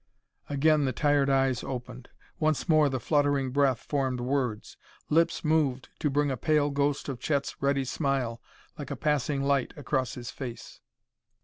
Again 0.49 0.85
the 0.85 0.93
tired 0.93 1.29
eyes 1.29 1.63
opened. 1.63 2.09
Once 2.39 2.67
more 2.67 2.89
the 2.89 2.99
fluttering 2.99 3.51
breath 3.51 3.81
formed 3.81 4.19
words; 4.19 4.75
lips 5.11 5.45
moved 5.45 5.89
to 5.99 6.09
bring 6.09 6.31
a 6.31 6.37
pale 6.37 6.71
ghost 6.71 7.07
of 7.07 7.19
Chet's 7.19 7.61
ready 7.61 7.85
smile 7.85 8.41
like 8.79 8.89
a 8.89 8.95
passing 8.95 9.43
light 9.43 9.75
across 9.77 10.15
his 10.15 10.31
face. 10.31 10.79